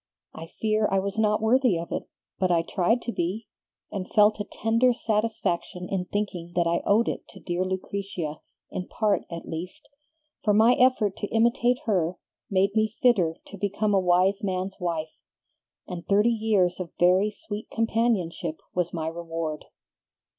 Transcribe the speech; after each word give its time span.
I 0.33 0.47
fear 0.47 0.89
I 0.91 0.97
was 0.97 1.19
not 1.19 1.43
worthy 1.43 1.77
of 1.77 1.91
it, 1.91 2.09
but 2.39 2.49
I 2.49 2.63
tried 2.63 3.03
to 3.03 3.11
be, 3.11 3.45
and 3.91 4.09
felt 4.11 4.39
a 4.39 4.45
tender 4.45 4.93
satisfaction 4.93 5.87
in 5.91 6.05
thinking 6.05 6.53
that 6.55 6.65
I 6.65 6.81
owed 6.87 7.07
it 7.07 7.27
to 7.27 7.39
dear 7.39 7.63
Lucretia, 7.63 8.41
in 8.71 8.87
part 8.87 9.25
at 9.29 9.47
least; 9.47 9.87
for 10.43 10.55
my 10.55 10.73
effort 10.73 11.15
to 11.17 11.27
imitate 11.27 11.81
her 11.85 12.17
made 12.49 12.71
me 12.75 12.95
fitter 13.03 13.35
to 13.45 13.57
become 13.59 13.93
a 13.93 13.99
wise 13.99 14.43
man's 14.43 14.79
wife, 14.79 15.19
and 15.87 16.03
thirty 16.07 16.31
years 16.33 16.79
of 16.79 16.91
very 16.99 17.29
sweet 17.29 17.67
companionship 17.71 18.59
was 18.73 18.91
my 18.95 19.07
reward." 19.07 19.65